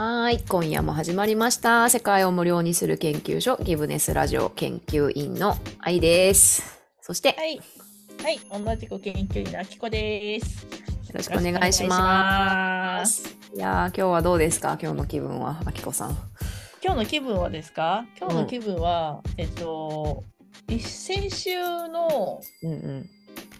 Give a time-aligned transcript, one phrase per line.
[0.00, 1.90] はい、今夜も始まりました。
[1.90, 6.80] 世界を無料にする研究所、ギブネスラジオ研究員の愛です。
[7.00, 7.60] そして、よはい。
[8.22, 10.62] はい、同じく研究員のあきこです。
[10.66, 10.70] よ
[11.14, 13.24] ろしくお願いします。
[13.24, 13.36] す。
[13.52, 14.78] いやー、今日はどうですか？
[14.80, 16.10] 今日の気分は、あきこさん。
[16.80, 18.06] 今日の気分はですか？
[18.20, 20.22] 今日の気分は、えっと、
[20.68, 21.58] 一先週
[21.88, 23.10] のうんうん。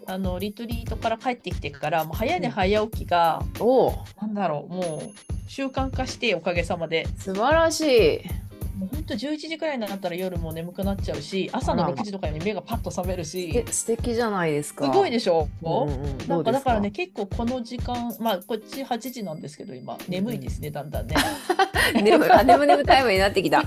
[0.07, 5.13] あのリトリートから帰ってきてから、もう早寝早起きが、おお、なんだろう、もう
[5.49, 7.07] 習慣化して、おかげさまで。
[7.19, 8.49] 素晴らしい。
[8.79, 14.85] もうほんと11時くらいになったら夜も眠くなっちゃうし、朝のあらま6時とかに目がパッと覚めるえし、、素敵じゃないですか。
[14.85, 21.17] すごいでしょ、うんうん、なんかかだからね、結構この時間、まあこっち8時なんですけど今眠いですね、だんだんね。
[22.05, 23.63] 眠あ眠眠タイムになってきた。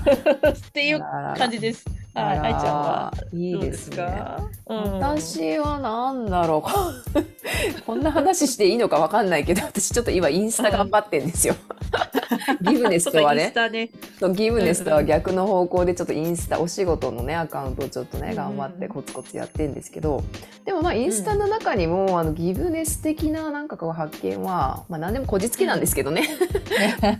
[0.72, 1.84] ていう感じです。
[2.14, 3.14] はい、愛ちゃんは。
[3.32, 3.96] いいですすね。
[3.96, 4.48] か？
[4.66, 11.54] うん、私はなんだろうこんな話していいのかわかんないけど私ちょっと今インスタ頑張ってんですよ。
[12.62, 13.50] ギブネスとはね。
[13.54, 13.90] タね。
[14.34, 20.22] ギブネスとは逆の方向でちょっとインスタお仕事のねアカウントをちょっとね頑張ってコツコツやってんですけど。
[20.64, 26.28] でもまあインスタの中にもあのギブネス的ななんかこう発見はまあ何でもこじつけなんですけどね。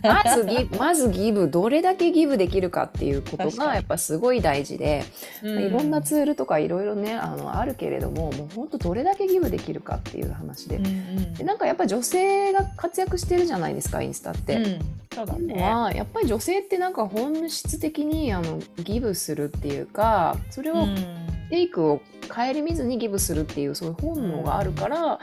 [0.03, 5.03] まずギまずギブどれだけギブできるかっていうことがやっぱすごい大事で。
[5.43, 11.33] ういろんなツールとかいろいろねあのあるけれどももう本当どれだけギブできるかっていう話で,、うんうん。
[11.33, 14.55] でなんかやっぱり女性が活躍してるじゃないですかインスタって。
[14.57, 14.79] うん、
[15.13, 15.61] そうだね。
[15.61, 21.23] はやっぱり女性ってなんか本質的にあのギブするっていうかそれをうん。
[21.53, 25.19] テイクを顧みずにギブするっていうそういう本能があるから、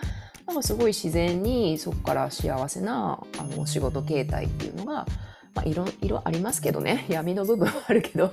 [0.46, 5.06] なんかすごい自然にそこから幸せなあのお仕事形態っていうのが、
[5.54, 7.04] まあ、いろいろありますけどね。
[7.10, 8.32] 闇の部分はあるけど。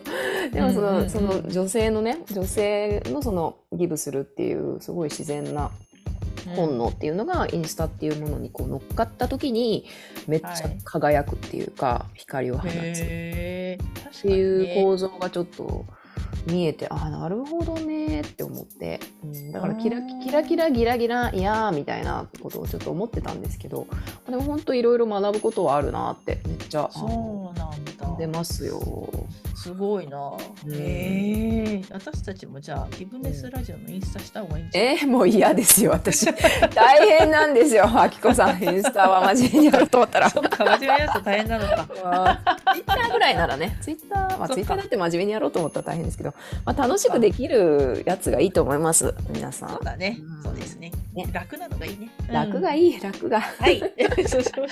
[0.53, 5.71] でもその,、その女性のね女性のそのギブするっていうすごい自然な
[6.55, 9.85] 本能っていうのがインスタっていうものにこう乗っかった時に
[10.27, 13.77] めっちゃ輝くっていうか、光を放つって
[14.23, 15.85] いうね構造がちょっと
[16.47, 23.87] 見えてあなるほどねって思って、うん、だからキラうんキラキラギラギラいやーみたいなことをちょっと思ってたんですけど
[24.29, 26.89] でも本当いろいろ学ぶことはあるなってめっちゃ。
[28.17, 28.81] 出ますよ。
[29.55, 30.17] すごいな。
[30.65, 31.81] うんへえ。
[31.91, 34.95] 私たちもじゃあギブネスラジオのインスタした方がいいんじゃない？
[34.97, 36.25] えーもう嫌ですよ私
[36.73, 40.29] 大変なんですよあきこさんインスタは真面目にやろうと思ったら。
[40.29, 41.87] そっか真面目なやつ大変なのか。
[42.73, 46.33] ツイッターぐらいならね、ツイッター、まあ、ツイッターだって真面目にやろうと思ったら大変ですけど、
[46.65, 49.83] まあ、楽しくできるやつがいいと思います、皆さんそう。
[49.83, 50.43] だねうん。
[50.43, 51.27] そうですねね。
[51.33, 52.09] 楽なのがいいね。
[52.29, 52.79] 楽がい。
[52.81, 53.41] いい、楽が。
[53.41, 53.79] はい。
[54.27, 54.67] そうしましょう。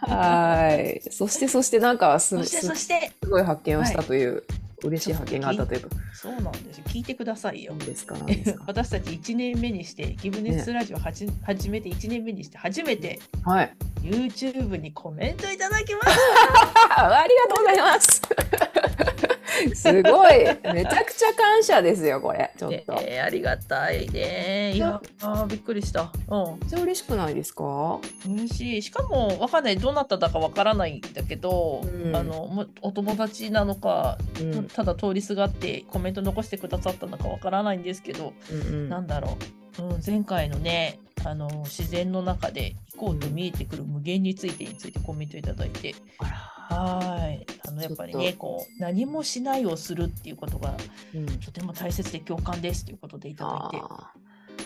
[0.00, 1.02] はい。
[1.10, 4.42] そして、そして、なんかす、そしてすそしてすごい発見をしたという、
[4.84, 6.84] 嬉しい発見があったというか、そうなんですよ。
[6.88, 7.86] 聞いてくださいよ何。
[7.86, 8.16] ですか？
[8.66, 13.72] 私たち1年目にして、ギブネスラジオはじ、始めて1年目にして、初めてはい。
[14.02, 16.06] YouTube にコメントいただきまし
[16.96, 18.22] あ ありがとうございます。
[19.74, 20.32] すごい、
[20.74, 22.94] めちゃくちゃ感謝ですよ、これ、ちょっと。
[22.94, 23.00] た。
[23.02, 24.72] えーありがたいね。
[24.74, 26.12] いや、あーびっくりした。
[26.28, 26.60] うん。
[26.60, 27.98] めっちゃ嬉しくないですか？
[28.26, 28.82] 嬉しい。
[28.82, 29.76] しかも、わかんない。
[29.76, 34.68] どなただかわからないんだけど、うんあの、もお友達なのか、うん。
[34.68, 39.36] ただ通りすがってコメント残してくださったのかわからないんですけど、うんうんなんだろ
[39.78, 45.94] う、うん、前回のねあの自然の中で飛行と見えてくる無限についてについてコメントいただいて。
[46.18, 47.46] あらはい。
[47.68, 50.74] あのやっぱりねこう何もしないをするっていうことが
[51.14, 51.26] うん。
[51.26, 53.82] とても大切で共感ですということでいただいて。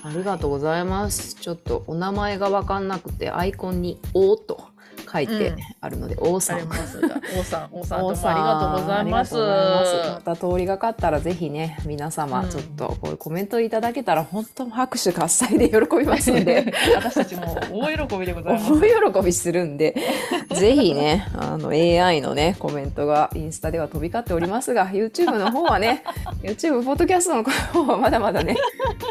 [0.02, 1.34] ありがとうございます。
[1.34, 4.68] ちょっとお名前がわかんなくてアイコンに「お」と
[5.16, 5.56] 書いてうん。
[5.81, 6.59] あるので、王あさん。
[6.60, 7.00] ります。
[7.00, 9.34] が王さん 王さんどうも王さんありがとうございます。
[9.37, 12.49] ますまた通りがかったらぜひね皆様うん。
[12.50, 16.72] ちょっとこういうコメントいただけたら本当拍手喝采で喜びますので。
[16.97, 18.72] 私たちも大喜びでございます。
[18.72, 19.94] 大喜びするんで
[20.54, 26.03] ぜひねあの AI のねコメントがインスタでは飛び交っておりますが YouTube の方はね
[26.43, 28.56] YouTube ポッドキャストの方はまだまだね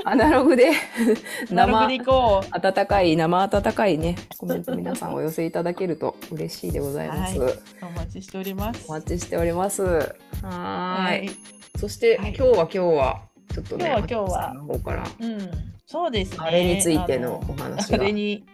[0.04, 0.72] アナログで
[1.52, 2.56] なるほどに行こう。
[2.56, 7.40] 温かい生温かいねコメント皆さんお寄せいただけると嬉しいでございます。
[7.40, 9.84] はいお待ちしておりますお待ちしております。
[9.84, 11.26] はーい。
[11.28, 11.30] い
[11.78, 13.22] そして、はい今日は今日は
[13.54, 15.52] ちょっとね、今日は今日はうん、
[15.86, 16.38] そうですね。
[16.42, 18.46] あれについてのお話があれに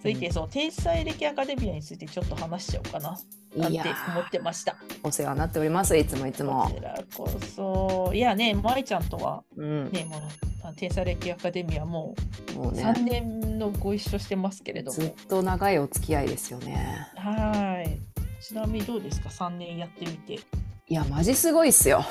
[0.00, 3.18] ついて、そう、天才歴アカデミアについてちょっと話しちゃおうかな。
[3.56, 4.76] なんて思ってました。
[5.02, 5.96] お世話になっております。
[5.96, 6.70] いつもいつもこ。
[6.74, 8.10] ちらこそ。
[8.12, 9.92] いやね、舞ちゃんとはうん。
[9.92, 10.20] ね、もう
[10.64, 12.14] あ天才歴アカデミアも
[12.56, 14.98] うもうね3、年のご一緒してますけれども。
[14.98, 17.08] ずっと長いお付き合いですよね。
[17.16, 18.00] はい。
[18.42, 20.34] ちなみにどうですか ?3 年やってみて。
[20.34, 22.04] いや、マジすごいっすよ。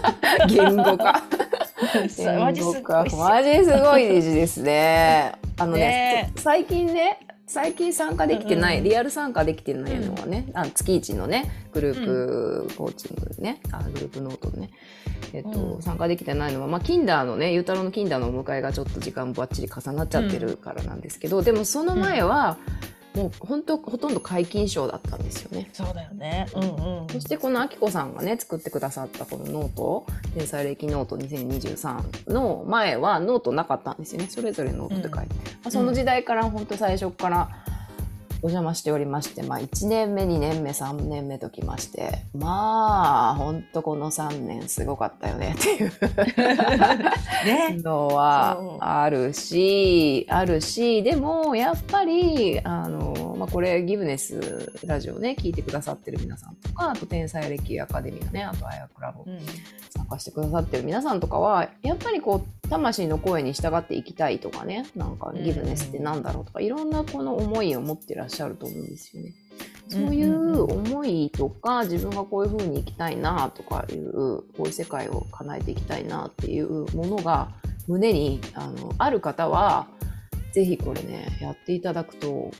[0.48, 1.22] 言語化。
[2.38, 5.32] マジすごいっすよマジすごいですね。
[5.58, 7.18] あのねね最近ね、
[7.50, 12.04] 最近参加できてない、うんリアル参加できてないのはね、あ月一のねグルー
[12.68, 14.70] プコーチングね、あグループノートね、
[15.32, 15.82] えっとうん。
[15.82, 22.56] 参加できてないのは、まあ、キンダーのねゆうたろうのキンダーのお迎えがちょっと時間ばっちり重なっちゃってるからなんですけど、でもその前は、
[23.14, 25.68] もう本当ほとんど皆勤賞だったんですよね。
[25.72, 26.46] そうだよね。
[26.54, 26.66] うんう
[27.04, 27.06] ん。
[27.08, 37.48] そしてこのあきこさんがね作ってくださったこのノート「天才暦ノート2023」の前はノートなかったんですよねそれぞれノートで書いて、まあ、その時代から本当最初から
[38.42, 45.92] お邪魔しておりまして、まあ、1年目2年目3年目ときましてまあ本当この3年すごかったよねっていう
[47.44, 47.80] ね。
[47.82, 59.40] のはあるしあるしでもやっぱりあの、まあ、これギブネスラジオね聞いてくださってる皆さんとかあと天才暦アカデミーねあとあやクラブうん。
[59.88, 69.32] 参加してくださってる皆さんとかはやっぱりこう魂の声に従っていきたいとかねなんかうんギブネスってなんだろうとかいろんなこの思いを持ってらっしゃると思うんですよね。
[69.88, 77.48] そういう思いとか自分がこういう風に生きたいなとかいうこういう世界を叶えていきたいなっていうものが
[77.88, 79.88] 胸にあのある方は
[80.52, 82.50] ぜひこれねやっていただくと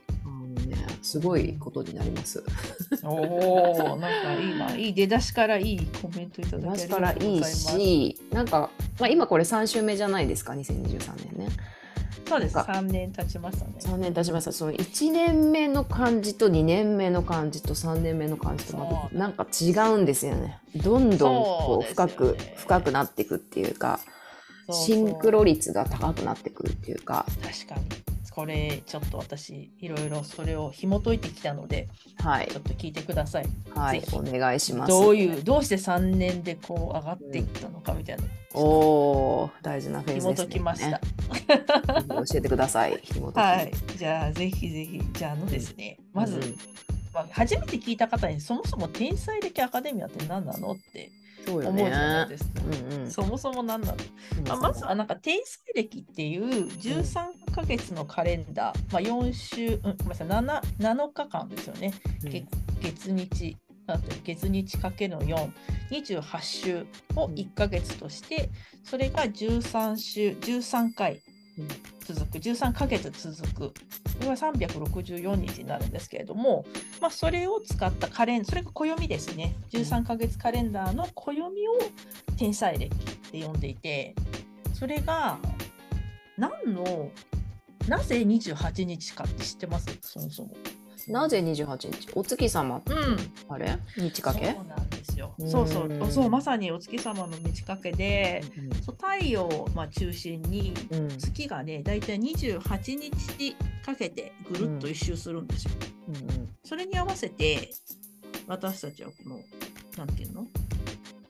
[0.55, 2.43] ね、すごいことになります。
[3.03, 8.15] おお、なんかいいな、 いい出だしからいいコメントいただきあり昔がとうございからいい。
[8.15, 11.53] しなんか、まあ、今これ3週目じゃないですか2023年ね
[12.31, 12.55] そうです。
[12.55, 13.73] 三年経ちましたね。
[13.81, 23.99] 3年経ちましたその1年目の感じと2年目の感じと3年目の感じとまたなんか違うんですよねどんどんこうそうですよね深く、深くなっていくっていうか
[24.71, 28.10] シンクロ率が高くなってくるっていうか確かに。
[28.31, 31.89] これちょっと私いろいろそれを紐解いてきたので
[32.23, 32.49] はい。
[32.49, 33.47] ちょっと聞いてください。
[33.75, 34.91] はいお願いします。
[34.91, 38.25] どういうどうして3年でこう上がっていったのかみたいな。
[38.55, 40.47] おー大事なフェーズ紐ですね。
[40.47, 40.91] 解きました。
[40.91, 41.01] ね
[42.09, 42.99] 教えてください。
[43.03, 43.61] 紐解き。
[43.61, 43.99] はい。
[43.99, 46.57] じゃあぜひぜひじゃああのですね、まず、うん
[47.13, 51.11] まあ、初めて聞いた方にそもそも天才的アカデミアって何なのって
[51.47, 52.63] そうよ思うじゃないねですか。
[52.63, 53.11] うんうん。
[53.11, 53.97] そもそも何なの、
[54.47, 60.29] まあ、まずはなんか天才歴っていう13ヶ月のカレンダー、まあ、4週、うん、ごめんなさい。
[60.29, 61.93] 7, 7日間ですよね。
[62.25, 62.31] うん。
[62.31, 62.47] 月
[62.81, 63.57] 月日
[64.25, 68.51] 月日かけるの428週を1ヶ月として、
[68.85, 71.21] それが13週13回うん
[72.07, 72.39] 続く。
[72.39, 73.69] 13ヶ月続く。
[73.69, 73.75] こ
[74.23, 76.65] れは364日になるんですけれども、
[77.01, 79.55] まあ、それを使ったカレンそれが暦ですね。
[79.71, 81.79] 13ヶ月カレンダーの暦を
[82.37, 84.15] 天才歴って呼んでいて
[84.75, 85.39] それが
[86.37, 87.11] 何の
[87.89, 89.87] なぜ28日かって知ってます？
[90.01, 90.55] そもそも。
[91.09, 92.09] なぜ28日？
[92.15, 92.83] お月様。
[92.85, 93.17] うん。
[93.49, 93.79] あれ？
[93.97, 94.53] 日かけ？
[94.53, 95.35] そうなんですよ。
[95.39, 95.51] うん。
[95.51, 96.11] そうそう。
[96.11, 101.09] そうまさにお月様の満ち欠けで、うんそう太陽をまあ中心にうん。
[101.19, 105.71] 月がねだいたい28日かけてぐるっと一周するんですよ。
[106.09, 107.71] うんそれに合わせて
[108.47, 109.41] 私たちはこの
[109.97, 110.47] なんていうの？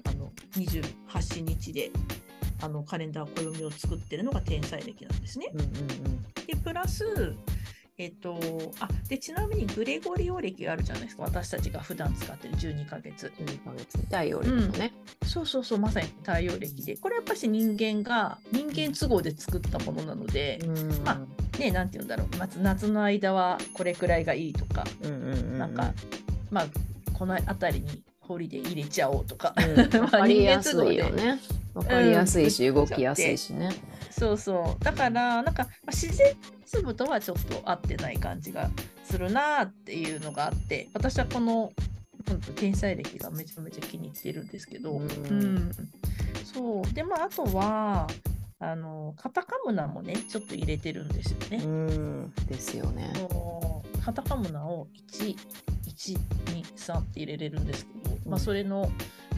[0.07, 1.91] あの28日で
[2.63, 5.51] あのカレンダー暦を作ってるのが天才暦なんですね。
[5.55, 5.69] うんうん。
[6.47, 7.35] でプラス
[8.01, 8.41] えっと、
[8.81, 11.25] あでちなみにグレゴリオ暦があるじゃないですか。
[11.25, 13.31] 私たちが普段使ってる12ヶ月。
[13.39, 13.99] うん12ヶ月。
[13.99, 16.97] 太陽暦のね、そうそうそうまさに太陽暦で。
[16.97, 21.05] これやっぱし人間が人間都合で作ったものなので、うん。
[21.05, 21.21] ま
[21.59, 22.37] ねなんて言うんだろう。
[22.39, 25.93] 夏夏の間はこれくらいがいいとか、うんうんうんなんか
[26.51, 26.67] まあ
[27.13, 31.39] この辺りにホリデー入れちゃおうとか、うん、 わかりやすいよね。
[31.75, 32.75] わかりやすいし、うん。
[32.77, 33.69] 動きやすいしね。
[34.11, 34.85] そうそう。
[34.85, 38.71] だからなんかまあ自然リズムとはちょっと合ってない感じが
[39.05, 41.73] するなっていうのがあって私はこの
[42.57, 45.03] 天才歴がめちゃめちゃ気に入ってるんですけど、うん。
[45.03, 45.71] うん。
[46.45, 46.95] そう。
[46.95, 48.07] でまああとは
[48.59, 51.63] あのカタカムナもねちょっと入れてるんですよね。
[51.65, 53.13] うん、ですよね。
[54.05, 58.31] カタカムナを1123って入れれるんですけど、うん。
[58.31, 58.91] まあ、それの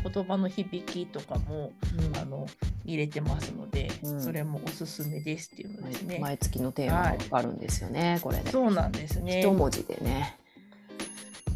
[0.03, 2.47] 言葉の響きとかもうんあの
[2.85, 6.19] 入れてますので、うんそれもおすすめですっていうのですね。
[6.19, 8.51] 毎月のテーマがあるんですよね、これね。
[8.51, 9.41] そうなんですね。
[9.41, 10.37] 一文字でね。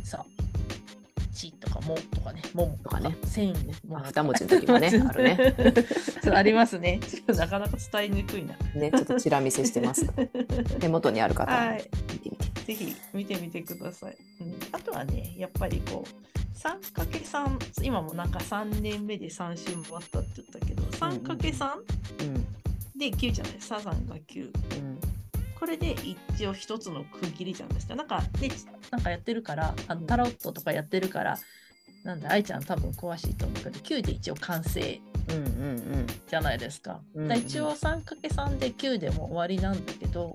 [0.05, 3.55] さあ、ちとかもとかね、ももとかね、せん
[3.89, 5.55] まあ二文字の時もね あるね。
[6.35, 7.01] ありますね。
[7.29, 8.57] なかなか伝えにくいな。
[8.75, 10.07] ね、ちょっとチラ見せしてます。
[10.81, 11.85] 手元にある方ははい。
[12.67, 14.17] ぜひ見てみてください。
[14.41, 16.26] うん、あとはね、やっぱりこう、
[16.57, 21.75] 3×3、今もなんか3年目で3週回ったって言ったけど、3×3
[22.21, 22.45] うん、
[22.99, 23.57] で9じゃない？
[23.61, 24.45] サザンが9。
[24.45, 24.99] うん、
[25.59, 27.95] これで一応一つの区切りじゃないですか？
[27.95, 28.51] なんか、ね、
[28.91, 31.39] なんかやってるから、あのタロットとかやってるから、
[32.05, 35.01] なんだ、愛ちゃん多分詳しいと思うけど、9で一応完成
[36.29, 37.01] じゃないですか。
[37.15, 37.29] うんうん。
[37.29, 40.33] だから一応 3×3 で9でも終わりなんだけど、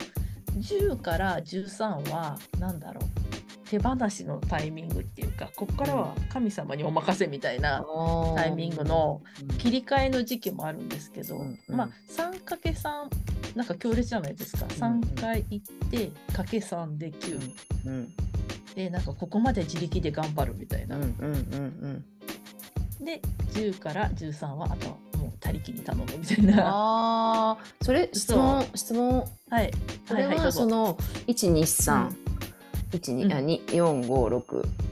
[0.58, 3.21] 10から13は何だろう？
[3.72, 7.86] 手放しのタイミングっていうかここからは神様にお任せみたいな
[8.36, 9.22] タイミングの
[9.60, 11.76] 切り替えの時期もあるんですけど、うんうん。
[11.78, 14.66] まあ 3×3 なんか強烈じゃないですか。
[14.66, 17.40] うん3回行ってかけ3で9、
[17.86, 18.10] うん。
[18.76, 22.06] でなんかここまで自力で頑張るみたいな、うんうんうん
[23.00, 23.22] で
[23.54, 26.68] 10から13はあとはもう他力に頼むみたいな。
[26.68, 29.26] ああそれ質問質問。
[29.50, 29.72] はい、
[30.06, 30.96] それはその
[31.28, 32.21] 123うん
[32.98, 33.40] 12あ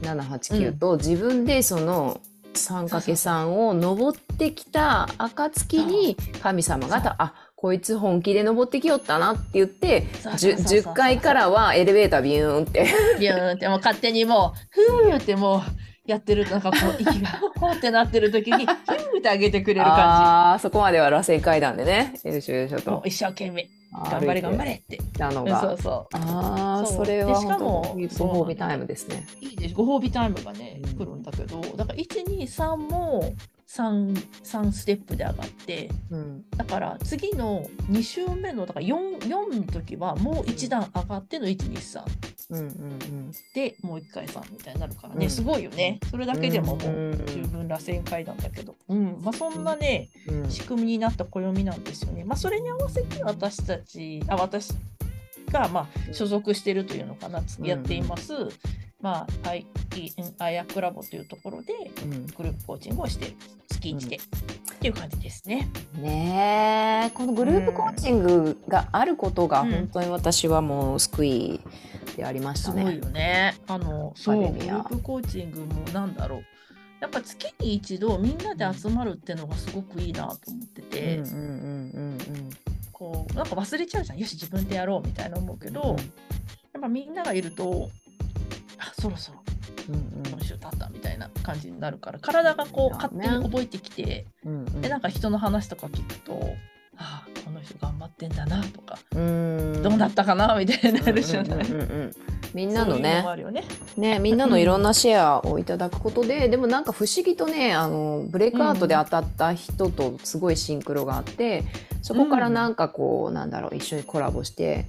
[0.02, 2.20] 2456789と自分でその
[2.54, 10.92] 3×3 を登ってきた暁に神様があこいつ本気で登ってきよったなって言ってそうそう 10, そうそう。
[10.92, 12.88] 10階からはエレベータービューンって。
[13.20, 15.60] ビューンってもう勝手にもうふーってもう
[16.06, 18.76] やってるなんかこう息がほーってなってる時にふーっ
[19.22, 23.02] て上げてくれる感ああそこまでは螺旋階段でねよいしょよいしょと。
[23.04, 25.00] 一生懸命頑張れ頑張れって。
[25.20, 26.16] あのうんそうがそう。
[26.16, 27.82] ああそれはでしかも
[28.18, 29.26] ご褒美タイムですね。
[29.40, 29.74] いいです。
[29.74, 30.96] ご褒美タイムがね、うん。
[30.96, 33.34] 来るんだけどだから123も
[33.70, 35.88] 3, 3ステップで上がって。
[36.10, 36.44] うん。
[36.56, 42.02] だから次の2週目のだから 4, 4の時はもう1段上がっての123
[42.50, 45.30] うんうんでもう1回3みたいになるからね、うん。
[45.30, 46.00] すごいよね。
[46.10, 47.12] それだけでももうん。
[47.12, 49.18] う十分螺旋階段だけど、うん。
[49.22, 50.42] まあ、そんなねうん。
[50.44, 52.24] うん仕組みになった暦なんですよね。
[52.24, 54.72] まあ、それに合わせて私たちあ私
[55.50, 58.32] がまあ所属しているというのかなやっています、
[59.02, 59.66] まあ、I-
[60.38, 61.72] アヤクラボというところで
[62.04, 62.26] うん。
[62.26, 63.36] グループコーチングをしてる
[63.68, 64.20] 月1で、っ
[64.78, 65.68] ていう感じですね。
[65.94, 67.10] ねえ。
[67.10, 69.70] このグループコーチングがあることがうん。
[69.70, 71.60] 本当に私はもう救い
[72.16, 72.82] でありましたね。
[72.82, 73.54] すごいよね。
[73.66, 76.44] あのそうグループコーチングもなんだろう。
[77.00, 82.50] やっぱ月に一度みんなで集まるっていうのがすごくいいなと思ってて、うんうんうん
[82.92, 84.18] こうなんか忘れちゃうじゃん。
[84.18, 85.96] よし自分でやろうみたいな思うけど、
[86.74, 87.88] やっぱみんながいると
[88.80, 89.42] あそろそろ。
[89.88, 94.80] うん今週経ったみたいな感じになるから体がこう勝手に覚えてきて、うんうん。
[94.80, 96.54] でなんか人の話とか聞くと
[97.00, 99.82] ああこの人頑張ってんだなとか、うん。
[99.82, 101.66] どうだったかなみたいになるじゃない。
[101.66, 102.16] うんうんうんうん
[102.52, 103.24] みんなのね。
[103.52, 103.64] ね。
[103.96, 111.64] ねみんなのいろんなシェアをいただくことででもなんか不思議とねあのブレイクアウトで当たった人とすごいシンクロがあって
[112.02, 114.86] そこからなんかこう、なんだろう一緒にコラボして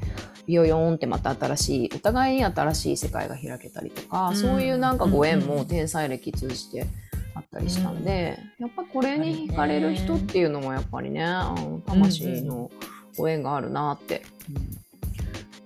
[0.48, 6.88] ビヨヨーンってまた新しいお互いに新しい世界が開けたりとか、うんそういうなんかご縁うんも天才歴通じて
[7.34, 12.70] あったりしたんで、やっぱこれに惹かれる人っていうのもやっぱりねあの魂の
[13.18, 14.82] ご縁があるなって、うん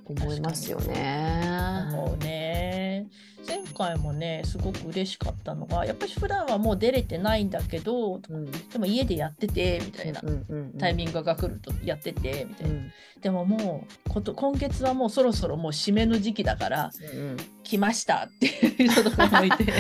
[0.07, 1.88] 思いますよね。
[1.91, 3.07] もうね
[3.47, 8.51] 前回もねすごく嬉しかったのがやっぱり普段はもう出れてないんだけどうん。
[8.51, 12.91] でも家でやっててみたいなうんうんうんタイミングが来るとやっててみたいな、うん。
[13.21, 19.71] でももうこと今月はもうそろそろもう締めの時期だからうん来ましたっていう人とかもいて、 現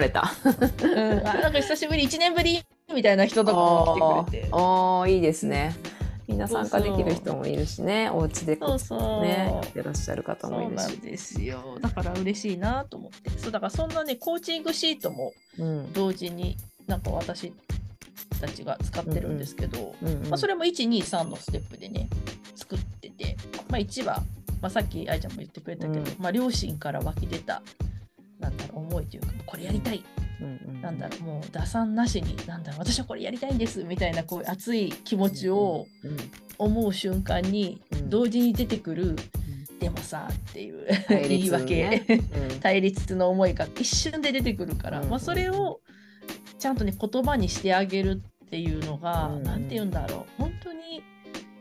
[0.00, 0.32] れた。
[0.82, 2.62] うん、あなんか久しぶり1年ぶり
[2.94, 4.48] みたいな人とかも来てくれて。
[4.52, 5.74] ああいいですね。
[6.28, 10.82] みんな参加できる人もいるしね、お家でそうそう、ね、やってらっしゃる方もそいうるし。
[10.82, 11.78] なんですよ。
[11.80, 13.30] だから嬉しいなと思って。
[13.38, 15.92] そうだからそんなねコーチングシートもうん。
[15.92, 16.56] 同時に
[16.86, 17.52] なんか私
[18.40, 22.08] たちが使ってるんですけど、うんうんまあ、それも123のステップでね
[22.54, 23.36] 作ってて、
[23.68, 24.22] まあ、1は、
[24.60, 26.06] まあ、さっき愛ちゃんも言ってくれたけど、うん。
[26.18, 27.62] まあ、両親から湧き出た
[28.40, 30.25] なんだろう思いというかこれやりたい、うんうん
[30.82, 36.16] なんだろうもう打算なしになんだろう私はこれやりたいんですみたいなこういう熱い気持ちをうん
[36.58, 39.14] 思う瞬間にうん同時に出てくる、
[39.78, 42.02] でもさっていう対言い立訳、
[42.60, 45.80] 対立の思いが一瞬で出てくるから、うんまあ、それを
[46.58, 50.42] ちゃんとね言葉にしてあげるっていうのがうん何、て言うんだろう。
[50.42, 51.02] 本当に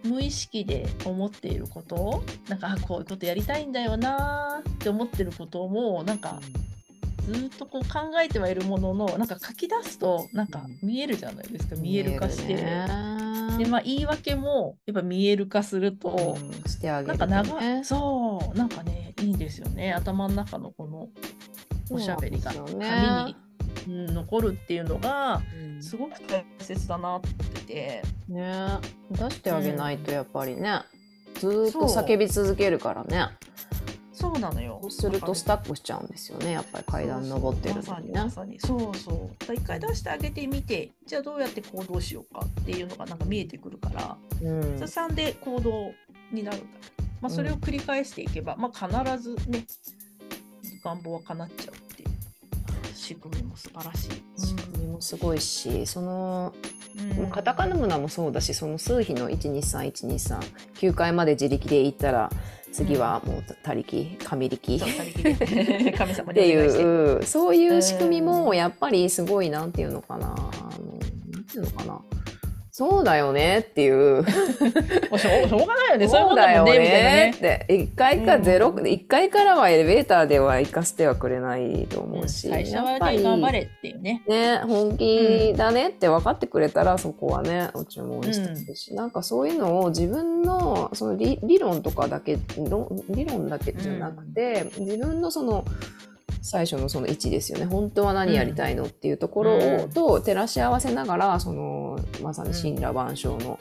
[0.05, 6.39] 無意識で思っていることなんかあこういうことやりたいんだよなーって思ってることもなんか
[7.25, 11.75] ずっとこう考えてはいるもののなんか書き出すとなんか見えるじゃないですか。
[11.75, 12.55] 見える化して。
[12.55, 19.93] でまあ言い訳もやっぱ見える化すると、うんしてあげるなんか長そうなんかねいいんですよね。
[19.93, 21.09] 頭の中のこの
[21.89, 23.35] おしゃべりが紙ね。
[23.87, 25.83] に、うん、残るっていうのがうん。
[25.83, 27.55] すごく大切だなって。
[27.65, 28.67] てね。
[29.11, 30.81] 出してあげないとやっぱりね、
[31.35, 33.27] ずーっと叫び続けるからね
[34.25, 34.81] そうなのよ。
[34.89, 36.51] するとスタックしちゃうんですよね。
[36.51, 39.53] やっぱり階段登ってるのにねそうそうまさにそうそう。
[39.53, 44.79] 一回出してあげてみてじゃあどうやって行動しようかっていうのがなんか見えてくるから、うん。
[44.79, 45.91] そ3で行動
[46.31, 46.65] になるんだ
[47.21, 49.65] まあ、それを繰り返していけば、まあ、必ずね
[50.83, 54.23] 願望は叶っちゃうっていう仕組みも素晴らしい。
[54.37, 56.53] 仕組みもすごいしその
[57.17, 57.29] うん。
[57.29, 60.39] カタカナムナもそうだしその数比の123123
[60.75, 62.29] 9回まで自力で行ったら
[62.75, 64.75] 次はもう他力神力。
[64.75, 70.27] っていうそういう仕組みもやっぱりすごいなんていうのかな。
[70.27, 70.31] あ
[70.77, 70.99] の
[71.31, 72.01] なんていうのかな
[72.77, 74.21] そうだよねっていう。
[74.25, 76.09] しょう しょうがないよね。
[76.09, 76.77] そういうことだよね。
[76.77, 77.65] ねっね。
[77.65, 84.23] て一回かゼロうん一回からはエレベーターでは行かせてはくれないと思ううんし、最初はやっぱりね頑張れっていうね。
[84.27, 95.63] ね本気だねって分かってくれたらそこはね注文してほしいし、なんかそういうのを自分のその理理論とかだけ論理論だけじゃなくて、自分のその
[96.45, 97.65] 最初のその位置ですよね。
[97.65, 99.89] 本当は何やりたいのっていうところを、うん。
[99.89, 103.59] と照らし合わせながらそのまさに神羅万象の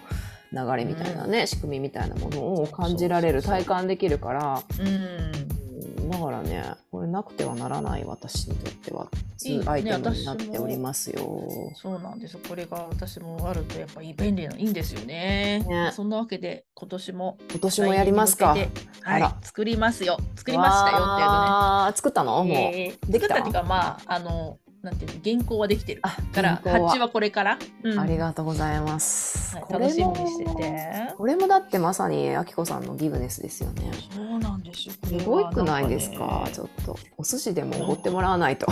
[0.53, 5.64] 流れみたいなね、仕組みみたいなものを感じられる体感できるから、うんうん
[6.11, 9.09] だからねこれなくてはならない私にとっては。
[9.45, 11.73] いいねツーアイテムになっておりますよ。
[11.75, 12.41] そうなんですよ。
[12.49, 15.65] これが私もあるとやっぱり便利ないいんですよね。
[15.69, 15.91] ね。
[15.93, 18.57] そんなわけで今年も今年もやりますか。
[19.03, 20.19] はい作りますよ。
[20.37, 21.35] 作りましたよっていうね。
[21.37, 22.45] あー作ったの？
[22.45, 26.01] もう、えーできたっていうかまああのなんていうの原稿はできてる。
[26.03, 27.99] あから発注はこれから、うん。
[27.99, 29.57] ありがとうございます。
[29.57, 30.75] はいこれ楽しみもにしてて。
[31.17, 33.91] これもだってまさにあきこさんのギブネスですよね。
[34.15, 34.95] そうなんですよ。
[35.07, 36.43] すはごいくないですか？
[36.45, 36.99] ねちょっと。
[37.17, 38.67] お寿司でもおごってもらわないと。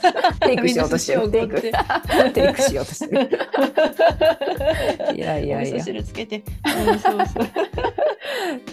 [0.40, 1.30] テイクしようとしてる。
[1.30, 1.60] テイク。
[2.32, 3.28] テイクしようとしてる。
[5.14, 5.84] いやいやいや。
[5.84, 6.42] 汁つけて、
[6.88, 7.44] うん、そうそう。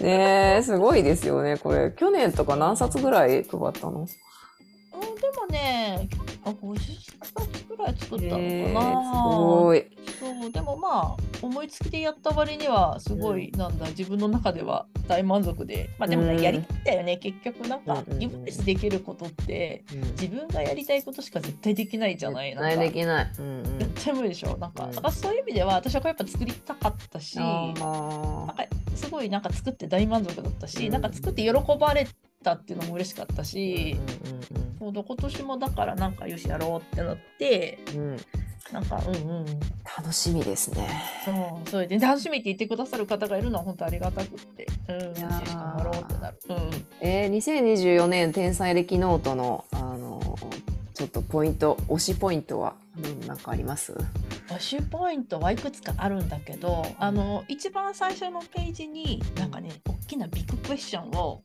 [0.02, 1.92] ねえすごいですよねこれ。
[1.94, 4.06] 去年とか何冊ぐらい配ったの？
[4.96, 6.08] あでもね
[6.44, 6.78] あ50
[7.22, 9.84] 冊くらい作ったのかな、えーすごい。
[10.20, 13.86] そうでもまあ思いつきでやった割にはすごい、なんだ。
[13.88, 15.90] 自分の中では大満足で。
[15.98, 16.42] まあでもね、うん。
[16.42, 17.18] やりきったよね。
[17.18, 18.18] 結局なんかうんうんうん。
[18.20, 19.84] ギブネスできることって
[20.20, 22.50] 自分がやりたいことしか絶対できないじゃない。
[22.52, 23.32] 絶対できない。
[23.38, 23.78] うんうん。
[23.78, 24.56] 絶対無理でしょ。
[24.56, 24.92] なんか,、うん。
[24.92, 30.92] なんかそういう意味では私はこれやっぱ作りたかったしなんあかすごいなんか作って大満足だったし、うん。
[30.92, 32.06] なんか作って喜ばれ
[32.46, 33.96] たっていうのも嬉しかったーし、
[34.78, 38.16] そうだ今年もだからなんかよしやろうってなってうんうんうん
[38.72, 39.46] なんかうんうん。
[39.98, 40.88] 楽しみですね。
[41.24, 41.30] そ
[41.64, 46.38] うそれで楽しみって言ってくださる方がいるのは本当ありがたくってうんいやーしかもろうってなる。
[46.48, 46.56] うん
[47.00, 50.20] えー、2024年天才暦ノートのあの
[50.94, 52.74] ちょっとポイント推しポイントは
[53.28, 53.94] 何かあります？
[54.48, 61.40] 推しポイントはいくつかあるんだけどあの一番最初のページになんかね大きなビッグクエスチョンを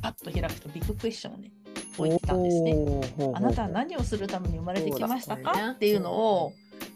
[0.00, 1.52] パッと開くとビッグクエスチョンをね
[1.96, 3.32] 置いてたんですね。
[3.34, 6.52] あなたは何をするために生まれてきましたか、ねっていうのを、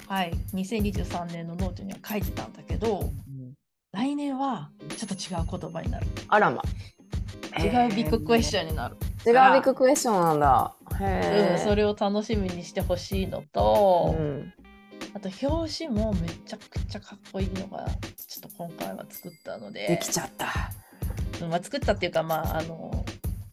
[0.07, 3.55] はい、2023年のノートには書いてたんだけどうん
[3.93, 6.63] 来年はちょっと違う言葉になるあらま。
[7.59, 10.75] 違うビッグクエスチョンになる、違うビッグクエスチョンなんだ。
[10.99, 11.59] へうん、え。
[11.63, 14.55] それを楽しみにしてほしいのと、うん
[15.15, 17.87] あと表紙もめちゃくちゃかっこいいのが
[18.17, 20.47] ちょっと今回は作ったのでできちゃった。
[21.43, 23.05] うんまあ、作ったっていうかまああの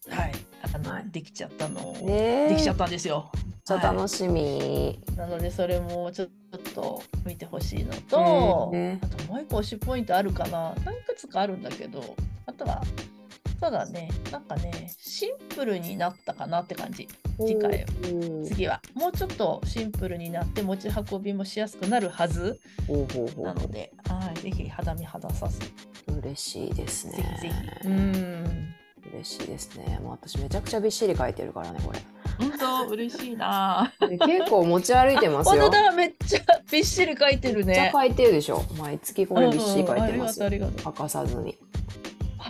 [0.09, 0.31] はい。
[0.73, 1.05] あの、はい。
[1.11, 2.49] できちゃったの、ねえ。
[2.49, 3.31] できちゃったんですよ。
[3.65, 4.99] ちょっと楽しみ。
[5.15, 6.29] なのでそれもちょっ
[6.73, 8.99] と見てほしいのと、ね。
[9.03, 10.73] あともう一個推しポイントあるかな。
[10.83, 12.15] 何いくつかあるんだけど
[12.47, 12.81] あとは
[13.59, 14.09] そうだね。
[14.31, 17.07] なんかねシンプルになったかなって感じ。
[17.37, 18.81] 次回うん次は。
[18.95, 22.59] もうちょっとシンプルになって持ち運びもしやすくなるはず
[23.37, 25.65] なので、はい、ぜひ肌身肌さずぜ
[26.21, 27.37] 嬉しいですね。
[27.41, 27.53] ひぜ
[27.83, 28.75] ひうん
[29.13, 29.99] 嬉しいですね。
[30.03, 31.99] もう私めちゃくちゃびっしり書いてるからねこれ。
[32.37, 35.69] 本当嬉しいなで結構持ち歩いてます本当よ。
[35.71, 38.63] だめっちゃびっしり書いてるねめっちゃ書いてるでしょ。
[38.77, 40.47] 毎月これびっしり書いてますよ。
[40.47, 41.57] うんうんありがとうありがとう欠かさずに。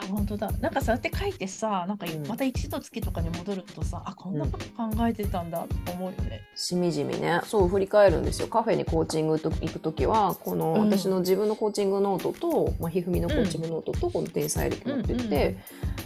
[0.09, 0.51] あ本当だ。
[0.59, 2.27] なんかそうやって書いてさなんかうん。
[2.27, 6.41] また一度月とかに戻るとさ、あこんなこと考えてたんだと思うよね。
[6.55, 7.41] しみじみね。
[7.45, 8.47] そう振り返るんですよ。
[8.47, 10.89] カフェにコーチングと行く時はこの、うん。
[10.89, 15.57] 私の自分のコーチングノートと、まあ、ひふみのコーチングノートと、この天才歴持ってって、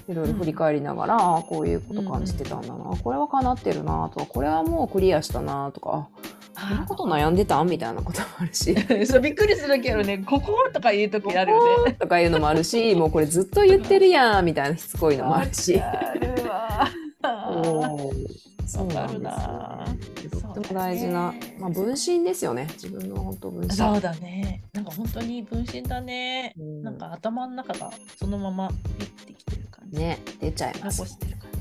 [0.08, 6.33] いろいろ振り返りながら、あこういうこと感じてたんだな、これは叶ってるなとかこれはもうクリアしたなとかあ
[6.69, 7.63] こんなこと悩んでた？
[7.63, 10.19] みたいなこともあるし そうびっくりする時あるね。
[10.19, 11.93] こことか言う時あるよね。
[11.99, 15.80] とかいうのもあるしもうこれずっと言ってるやんみたいなしつこいのもあるし。
[15.80, 16.89] あるわ。
[18.65, 19.30] そうなんですよね
[20.32, 24.63] とっても大事な、まあ、分身ですよね自分の本当分身そうだね。
[24.73, 26.54] なんか本当に分身だね。
[26.58, 29.99] うんなんか頭の中がそのままピッてきてる感じ。
[29.99, 31.04] ね出ちゃいます。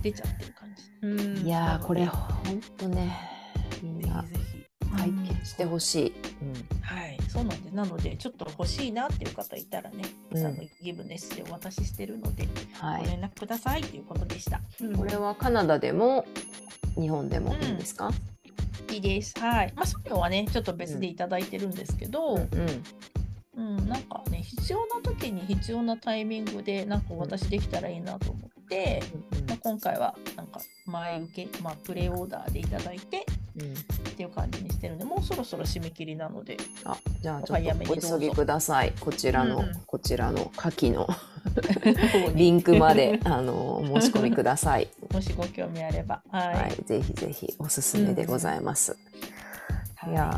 [0.02, 0.84] 出ちゃってる感じ。
[1.02, 3.12] うんいやーこれ本当ね
[3.82, 4.51] みんでなぜひぜひ。
[4.96, 6.12] 体験してほしい、
[6.82, 7.74] はい、そうなんです。
[7.74, 10.46] なので、ちょっと欲しいなっていう方いたらね、うん。
[10.46, 13.00] あのギブネスでお渡ししてるので、はい。
[13.00, 14.60] ご連絡くださいということでした。
[14.80, 14.96] うん。
[14.96, 16.26] これはカナダでも
[16.94, 18.10] 日本でもいいんですか、
[18.90, 19.38] いいです。
[19.38, 19.72] はい。
[19.74, 22.48] まあ、送料はね、ちょっと別でいただいてるんですけど、うんうん
[23.56, 29.02] うん、なんかね必要な時に必要なタイミングでなんかお渡しできたらいいなと思って、
[29.46, 33.76] まあ、今回はなんか前受け、まあ、プレオーダーでいただいてうんっ
[34.14, 38.92] ていう感じにしてるんでもうそろそろ締め切りなのであじゃあちおょっとお急ぎください。
[39.00, 41.06] こちらの、うんうんこちらの下記の
[42.34, 44.88] リンクまであの申し込みください。
[45.12, 48.92] もしご興味あればはい、はい、ぜひぜひおすすめでございます。
[48.92, 50.30] はいいや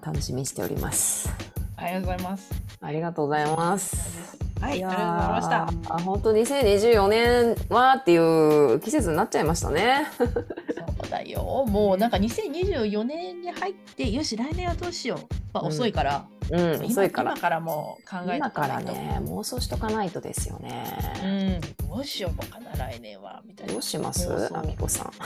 [0.00, 1.28] ー楽しみにしております。
[1.76, 2.50] ありがとうございます
[2.82, 4.38] ありがとうございます。
[4.60, 5.44] はいありがとうございまし
[5.82, 5.94] たた。
[5.94, 10.06] あ本当2024年はっていう季節になっちゃいましたね。
[11.10, 11.66] だよ。
[11.68, 15.18] もうなんか2024年に入ってよし来年はどうしよう、
[15.52, 17.32] まあ、うん遅いから、うん、今遅いから。
[17.32, 17.40] 今。
[17.40, 20.96] からもう考え今からね妄想しとかないとですよね。
[21.22, 21.88] うん。
[21.88, 23.42] どうしようかな来年は。
[23.44, 23.72] みたいな。
[23.74, 24.28] どうします？
[24.56, 25.10] あみこさん。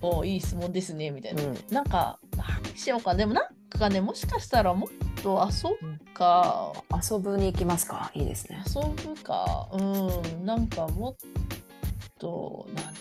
[0.00, 1.56] おいい質問ですねみたいうな、ん。
[1.70, 3.14] なんか何しようか。
[3.14, 3.44] でもなん
[3.78, 6.72] かねもしかしたらもっと遊ぶか、
[7.10, 8.10] 遊ぶに行きますか？
[8.14, 8.62] いいですね。
[8.66, 9.68] 遊ぶか。
[9.72, 10.44] うん。
[10.46, 11.16] なんかもっ
[12.18, 12.94] となん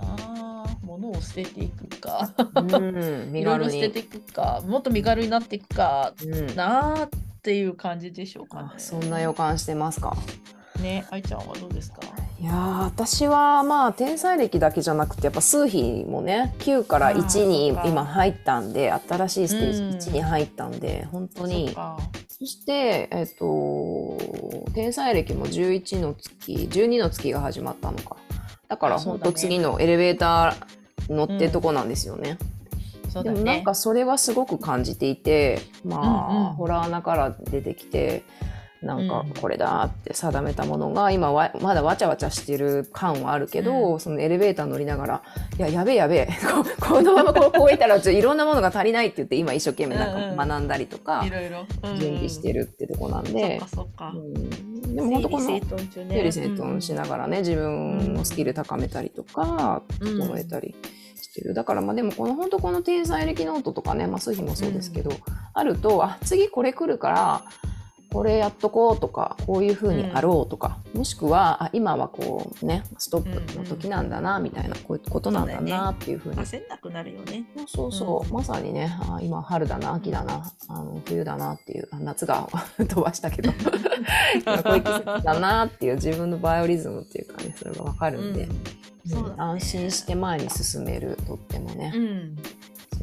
[0.00, 2.30] な物を捨てていくか。
[2.54, 3.58] うん、身いろい。
[3.58, 4.62] ろ捨てていくか。
[4.66, 6.12] もっと身軽になっていくか。
[6.22, 7.10] うん、なーっ
[7.42, 8.70] ていう感じでしょうかね。
[8.76, 8.78] あ。
[8.78, 10.16] そんな予感してますか。
[10.80, 12.00] ね愛ちゃんはどうですか？
[12.40, 19.88] いやー私はまあ天才歴だけじゃなくてやっぱ数比もね9から1に今入ったんで新しいステージうん。
[19.96, 21.76] 1に入ったんで本当そに
[22.28, 24.18] そしてえっと
[24.72, 28.16] 天才歴も11の月12の月が始まったのか
[28.68, 32.38] だから本当次のエレベーター乗ってとこなんですよね、
[33.22, 36.52] でもなんかそれはすごく感じていてまあ、うんうん。
[36.54, 38.24] ホラー穴から出てきて
[38.82, 39.34] なんかうん。
[39.40, 45.22] これだって定めたものが今わまだわちゃわちゃしてる感はあるけど、うそのエレベーター乗りながら
[45.58, 46.28] 「いややべえやべえ
[46.78, 51.64] ここのままこうこういったらいろんなものが足りない」って言って今一生懸命なんか学んだりとかいろいろ。
[51.98, 53.58] 準備してるるってとこなんで。
[53.58, 54.12] か、そっか。
[54.14, 60.18] うん、でも本当この整理整頓しながらね自分のスキル高めたりとかうん。
[60.18, 60.74] 整えたり
[61.14, 61.54] してる。
[61.54, 65.10] だからまあでもこの本当この天才暦ノートとかねまあそういう日もそうですけど、
[65.54, 67.42] あるとあ次これ来るから
[68.12, 76.36] これやっとこうとかこういうふうにあろうとか、もしくはあ今はこうねストップの時なんだなみたいなこういうことなんだなっていうふうに。
[76.36, 77.44] 焦んなくなるよね。
[77.66, 78.24] そうそう。
[78.24, 78.32] そう、うん。
[78.32, 83.52] まさにねあ今春だな秋だなあの冬だなっていうあ夏が 飛ばしたけど。
[84.40, 88.48] 今こういう季節だなっていう自分のバイオリズムっていうかねそれが分かるんで、うん。
[88.50, 89.32] ね。
[89.36, 92.36] 安心して前に進めるとってもねう、ん。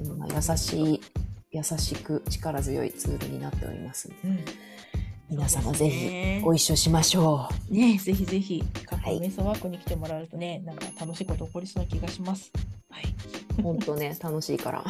[0.04, 1.02] そんな優しい
[1.52, 4.30] 優しく力強いツールになっておりますので。
[4.30, 4.46] うん
[5.29, 8.63] 皆様ぜひご一緒しましょねぜひぜひ。
[8.85, 12.51] 過去はい瞑想ワークに来てもらうとねなんか楽しいこと起こりそうな気がします。
[12.89, 13.03] はい、
[13.59, 14.83] う本当ね 楽しいから。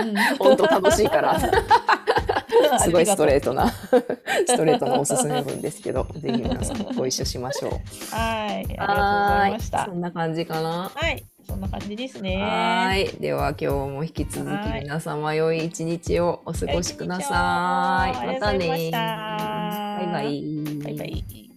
[0.00, 0.14] うん。
[0.38, 1.40] 本当楽しいから。
[2.78, 7.70] すごいストレーートなストレートなおすすめ文ですけどぜひ皆さんご一緒しましょう。
[7.72, 8.56] トはい。
[8.56, 9.02] ありがとうご
[9.40, 9.84] ざいました。
[9.86, 10.90] そんな感じかな。
[10.94, 13.20] はいそんな感じですねはーい。
[13.20, 18.26] では今日も引き続きはい皆様良い一日をお過ごしください。
[18.26, 20.78] またねバイバイ。
[20.82, 21.51] バイバイ